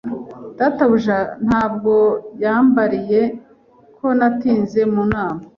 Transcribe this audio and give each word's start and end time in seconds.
Databuja 0.57 1.17
ntabwo 1.47 1.93
yambabariye 2.43 3.21
ko 3.97 4.07
natinze 4.17 4.81
mu 4.93 5.03
nama. 5.13 5.41